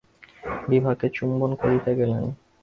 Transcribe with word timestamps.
বিভাকে 0.67 1.07
চুম্বন 1.09 1.51
করিতে 1.61 1.91
গেলেন। 1.99 2.23